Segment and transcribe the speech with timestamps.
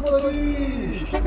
[0.00, 1.18] Motorista!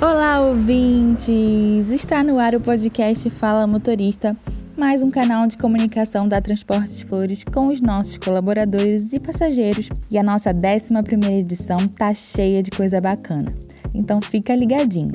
[0.00, 1.90] Olá, ouvintes!
[1.90, 4.34] Está no ar o podcast Fala Motorista,
[4.78, 9.90] mais um canal de comunicação da Transportes Flores com os nossos colaboradores e passageiros.
[10.10, 13.54] E a nossa 11 edição tá cheia de coisa bacana.
[13.94, 15.10] Então fica ligadinho.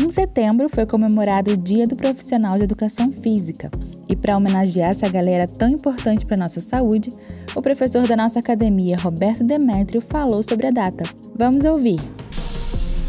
[0.00, 3.70] Em setembro foi comemorado o Dia do Profissional de Educação Física.
[4.08, 7.10] E para homenagear essa galera tão importante para nossa saúde,
[7.54, 11.04] o professor da nossa academia, Roberto Demétrio, falou sobre a data.
[11.34, 12.00] Vamos ouvir.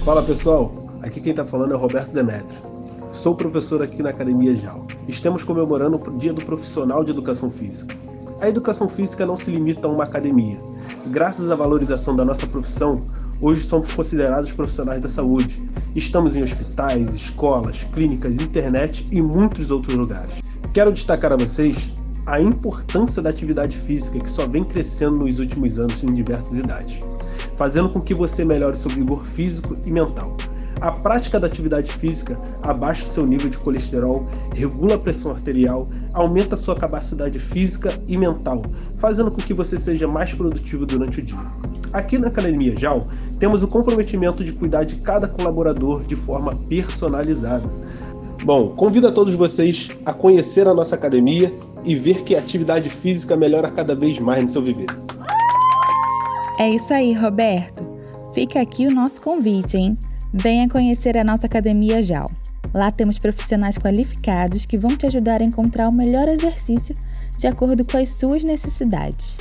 [0.03, 2.61] Fala pessoal, Aqui quem está falando é o Roberto Demetrio.
[3.13, 4.85] Sou professor aqui na Academia JAL.
[5.07, 7.95] Estamos comemorando o Dia do Profissional de Educação Física.
[8.41, 10.59] A educação física não se limita a uma academia.
[11.07, 13.01] Graças à valorização da nossa profissão,
[13.41, 15.61] hoje somos considerados profissionais da saúde.
[15.95, 20.41] Estamos em hospitais, escolas, clínicas, internet e muitos outros lugares.
[20.73, 21.89] Quero destacar a vocês
[22.25, 26.99] a importância da atividade física que só vem crescendo nos últimos anos em diversas idades,
[27.55, 30.35] fazendo com que você melhore seu vigor físico e mental.
[30.81, 36.55] A prática da atividade física abaixa seu nível de colesterol, regula a pressão arterial, aumenta
[36.55, 38.63] sua capacidade física e mental,
[38.97, 41.39] fazendo com que você seja mais produtivo durante o dia.
[41.93, 43.07] Aqui na Academia JAL,
[43.39, 47.67] temos o comprometimento de cuidar de cada colaborador de forma personalizada.
[48.43, 51.51] Bom, convido a todos vocês a conhecer a nossa academia
[51.83, 54.87] e ver que a atividade física melhora cada vez mais no seu viver.
[56.59, 57.85] É isso aí, Roberto.
[58.33, 59.97] Fica aqui o nosso convite, hein?
[60.33, 62.29] Venha conhecer a nossa Academia JAL.
[62.73, 66.95] Lá temos profissionais qualificados que vão te ajudar a encontrar o melhor exercício
[67.37, 69.37] de acordo com as suas necessidades.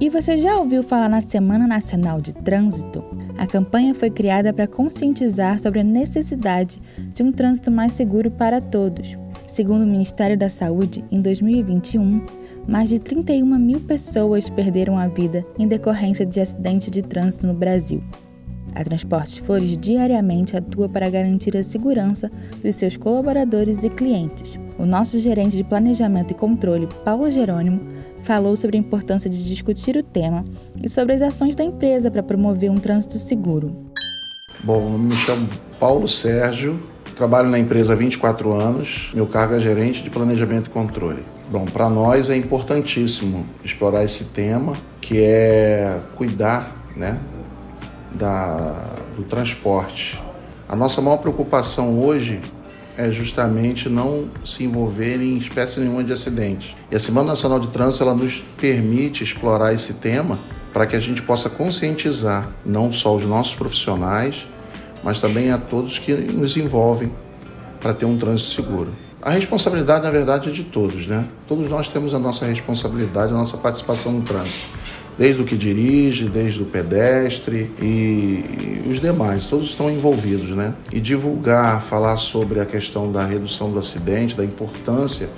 [0.00, 3.02] E você já ouviu falar na Semana Nacional de Trânsito?
[3.36, 6.80] A campanha foi criada para conscientizar sobre a necessidade
[7.12, 9.18] de um trânsito mais seguro para todos.
[9.48, 12.24] Segundo o Ministério da Saúde, em 2021,
[12.68, 17.54] mais de 31 mil pessoas perderam a vida em decorrência de acidente de trânsito no
[17.54, 18.00] Brasil.
[18.74, 22.30] A Transportes Flores diariamente atua para garantir a segurança
[22.62, 24.60] dos seus colaboradores e clientes.
[24.78, 27.80] O nosso gerente de planejamento e controle, Paulo Jerônimo,
[28.20, 30.44] falou sobre a importância de discutir o tema
[30.82, 33.74] e sobre as ações da empresa para promover um trânsito seguro.
[34.64, 35.48] Bom, me chamo
[35.78, 36.80] Paulo Sérgio,
[37.16, 41.24] trabalho na empresa há 24 anos, meu cargo é gerente de planejamento e controle.
[41.50, 47.18] Bom, para nós é importantíssimo explorar esse tema, que é cuidar né,
[48.12, 50.20] da, do transporte.
[50.68, 52.40] A nossa maior preocupação hoje
[52.98, 56.76] é justamente não se envolver em espécie nenhuma de acidente.
[56.90, 60.36] E a Semana Nacional de Trânsito ela nos permite explorar esse tema
[60.72, 64.48] para que a gente possa conscientizar não só os nossos profissionais,
[65.04, 67.12] mas também a todos que nos envolvem
[67.80, 68.92] para ter um trânsito seguro.
[69.22, 71.24] A responsabilidade, na verdade, é de todos, né?
[71.46, 74.77] Todos nós temos a nossa responsabilidade, a nossa participação no trânsito
[75.18, 80.74] desde o que dirige, desde o pedestre e, e, os demais, todos estão envolvidos, né?
[80.92, 85.28] E divulgar, falar sobre a questão da redução do acidente, da importância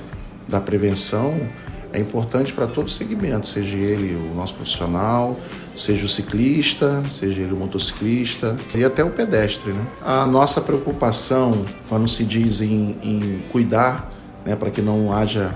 [0.46, 1.48] da prevenção,
[1.92, 5.36] é importante para todo segmento, seja ele o nosso profissional,
[5.74, 9.84] seja o ciclista, seja ele o motociclista e até o pedestre, né?
[10.04, 14.12] A nossa preocupação, quando se diz em, em cuidar,
[14.44, 15.52] né, para que não haja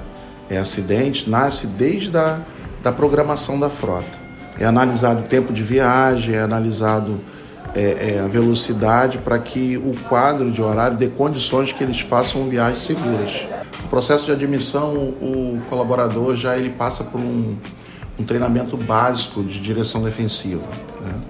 [0.50, 2.40] é, acidentes, nasce desde a
[2.84, 4.22] da programação da frota.
[4.60, 7.18] É analisado o tempo de viagem, é analisado
[7.74, 12.46] é, é, a velocidade para que o quadro de horário dê condições que eles façam
[12.46, 13.46] viagens seguras.
[13.84, 17.56] O processo de admissão, o colaborador já ele passa por um,
[18.18, 20.68] um treinamento básico de direção defensiva.
[21.00, 21.20] Né?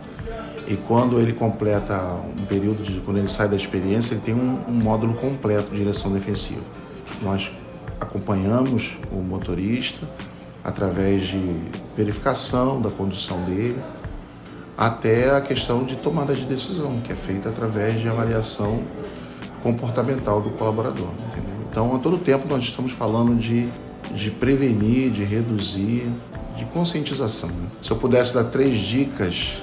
[0.67, 1.99] E quando ele completa
[2.39, 5.79] um período de quando ele sai da experiência, ele tem um, um módulo completo de
[5.79, 6.63] direção defensiva.
[7.23, 7.51] Nós
[8.01, 10.07] acompanhamos o motorista,
[10.65, 11.57] através de
[11.95, 13.79] verificação da condução dele,
[14.77, 18.83] até a questão de tomada de decisão, que é feita através de avaliação
[19.63, 21.11] comportamental do colaborador.
[21.29, 21.55] Entendeu?
[21.71, 23.69] Então, a todo tempo nós estamos falando de,
[24.13, 26.11] de prevenir, de reduzir,
[26.57, 27.51] de conscientização.
[27.83, 29.59] Se eu pudesse dar três dicas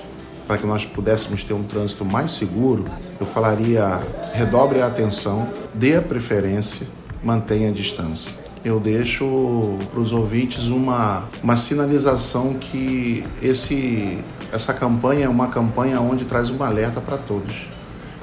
[0.47, 2.85] para que nós pudéssemos ter um trânsito mais seguro,
[3.19, 4.01] eu falaria:
[4.33, 6.87] redobre a atenção, dê a preferência,
[7.23, 14.19] mantenha a distância eu deixo para os ouvintes uma, uma sinalização que esse,
[14.51, 17.67] essa campanha é uma campanha onde traz um alerta para todos.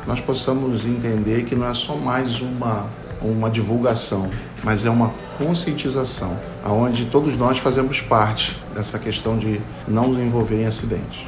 [0.07, 2.87] Nós possamos entender que não é só mais uma,
[3.21, 4.31] uma divulgação,
[4.63, 10.63] mas é uma conscientização, aonde todos nós fazemos parte dessa questão de não nos envolver
[10.63, 11.27] em acidentes.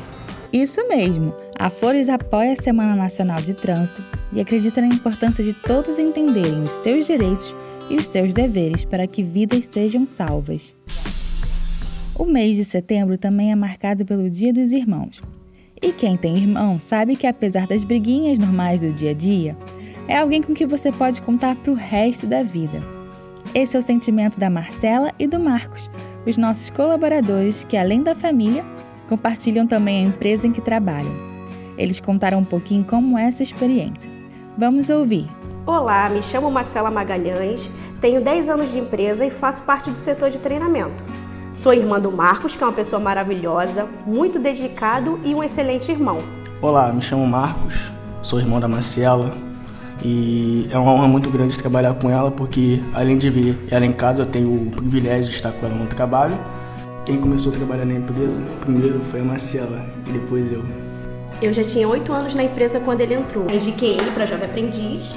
[0.53, 1.35] Isso mesmo.
[1.61, 4.03] A Flores apoia a Semana Nacional de Trânsito
[4.33, 7.55] e acredita na importância de todos entenderem os seus direitos
[7.91, 10.75] e os seus deveres para que vidas sejam salvas.
[12.19, 15.21] O mês de setembro também é marcado pelo Dia dos Irmãos.
[15.83, 19.55] E quem tem irmão sabe que, apesar das briguinhas normais do dia a dia,
[20.09, 22.83] é alguém com que você pode contar para o resto da vida.
[23.55, 25.91] Esse é o sentimento da Marcela e do Marcos,
[26.27, 28.65] os nossos colaboradores que, além da família,
[29.11, 31.30] compartilham também a empresa em que trabalham.
[31.81, 34.11] Eles contaram um pouquinho como é essa experiência.
[34.59, 35.27] Vamos ouvir.
[35.65, 37.71] Olá, me chamo Marcela Magalhães,
[38.03, 41.03] tenho 10 anos de empresa e faço parte do setor de treinamento.
[41.55, 46.19] Sou irmã do Marcos, que é uma pessoa maravilhosa, muito dedicado e um excelente irmão.
[46.61, 47.91] Olá, me chamo Marcos,
[48.23, 49.33] sou irmão da Marcela
[50.05, 53.93] e é uma honra muito grande trabalhar com ela porque, além de ver ela em
[53.93, 56.39] casa, eu tenho o privilégio de estar com ela no trabalho.
[57.07, 60.90] Quem começou a trabalhar na empresa primeiro foi a Marcela e depois eu.
[61.43, 63.47] Eu já tinha 8 anos na empresa quando ele entrou.
[63.49, 65.17] Eu indiquei ele para Jovem Aprendiz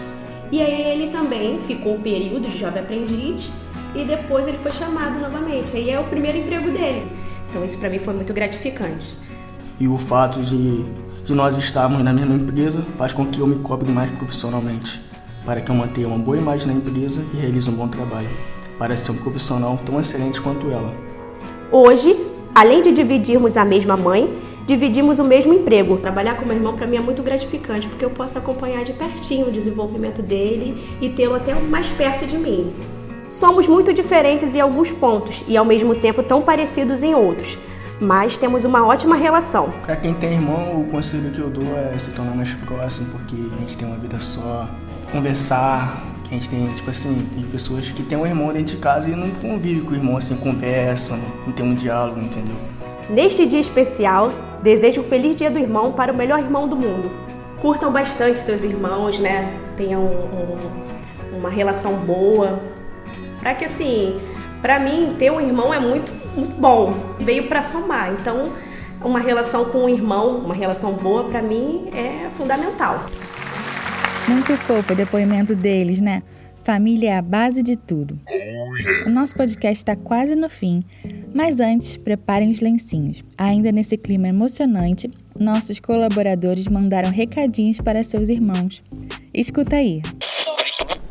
[0.50, 3.52] e aí ele também ficou o período de Jovem Aprendiz
[3.94, 5.75] e depois ele foi chamado novamente.
[5.75, 7.06] Aí é o primeiro emprego dele.
[7.50, 9.14] Então isso para mim foi muito gratificante.
[9.78, 10.86] E o fato de,
[11.25, 15.02] de nós estarmos na mesma empresa faz com que eu me cobre mais profissionalmente,
[15.46, 18.30] para que eu mantenha uma boa imagem na empresa e realize um bom trabalho,
[18.80, 20.96] para ser um profissional tão excelente quanto ela.
[21.70, 22.16] Hoje,
[22.56, 25.98] além de dividirmos a mesma mãe, dividimos o mesmo emprego.
[25.98, 29.48] Trabalhar com meu irmão para mim é muito gratificante, porque eu posso acompanhar de pertinho
[29.48, 32.74] o desenvolvimento dele e tê-lo até mais perto de mim.
[33.30, 37.57] Somos muito diferentes em alguns pontos e ao mesmo tempo tão parecidos em outros,
[38.00, 39.74] mas temos uma ótima relação.
[39.86, 43.36] Para quem tem irmão, o conselho que eu dou é se tornar mais próximo, porque
[43.56, 44.69] a gente tem uma vida só,
[45.12, 48.77] conversar, que a gente tem, tipo assim, tem pessoas que têm um irmão dentro de
[48.77, 52.56] casa e não convivem com o irmão, assim, conversam, não tem um diálogo, entendeu?
[53.09, 57.11] Neste dia especial, desejo um feliz dia do irmão para o melhor irmão do mundo.
[57.61, 59.57] Curtam bastante seus irmãos, né?
[59.75, 62.61] Tenham um, um, uma relação boa,
[63.39, 64.19] para que assim,
[64.61, 68.13] para mim ter um irmão é muito, muito bom, veio para somar.
[68.13, 68.53] Então,
[69.03, 73.05] uma relação com um irmão, uma relação boa para mim é fundamental.
[74.27, 76.23] Muito fofo o depoimento deles, né?
[76.63, 78.17] Família é a base de tudo.
[79.05, 80.81] O nosso podcast está quase no fim,
[81.33, 83.24] mas antes, preparem os lencinhos.
[83.38, 88.83] Ainda nesse clima emocionante, nossos colaboradores mandaram recadinhos para seus irmãos.
[89.33, 90.01] Escuta aí.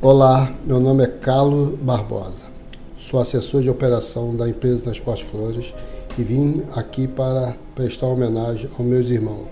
[0.01, 2.53] Olá, meu nome é Carlos Barbosa.
[2.97, 5.75] Sou assessor de operação da empresa Transporte Flores
[6.17, 9.49] e vim aqui para prestar homenagem aos meus irmãos,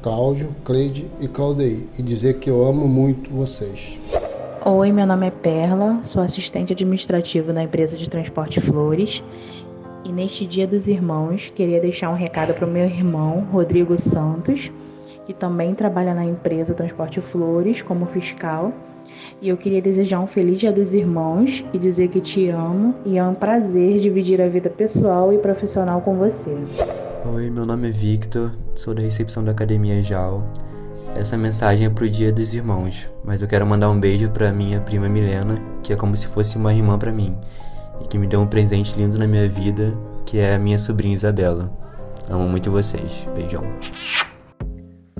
[0.00, 3.98] Cláudio, Cleide e Claudei, e dizer que eu amo muito vocês.
[4.64, 9.22] Oi, meu nome é Perla, sou assistente administrativa da empresa de Transporte Flores.
[10.04, 14.70] E neste Dia dos Irmãos, queria deixar um recado para o meu irmão, Rodrigo Santos,
[15.24, 18.72] que também trabalha na empresa Transporte Flores como fiscal
[19.40, 23.18] e eu queria desejar um feliz Dia dos Irmãos e dizer que te amo e
[23.18, 26.56] é um prazer dividir a vida pessoal e profissional com você.
[27.34, 30.42] Oi, meu nome é Victor, sou da recepção da Academia JAL.
[31.14, 34.80] Essa mensagem é pro Dia dos Irmãos, mas eu quero mandar um beijo pra minha
[34.80, 37.36] prima Milena, que é como se fosse uma irmã para mim,
[38.02, 39.96] e que me deu um presente lindo na minha vida,
[40.26, 41.72] que é a minha sobrinha Isabela.
[42.28, 43.26] Amo muito vocês.
[43.34, 43.64] Beijão.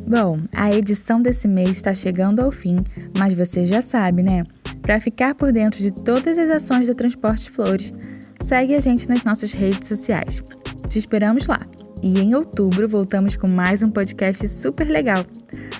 [0.06, 2.84] Bom, a edição desse mês está chegando ao fim,
[3.16, 4.44] mas você já sabe, né?
[4.82, 7.94] Para ficar por dentro de todas as ações da Transporte Flores,
[8.40, 10.42] segue a gente nas nossas redes sociais.
[10.88, 11.60] Te esperamos lá.
[12.02, 15.24] E em outubro voltamos com mais um podcast super legal.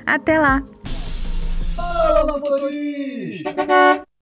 [0.06, 0.62] Até lá!
[1.74, 4.02] Fala, motorista!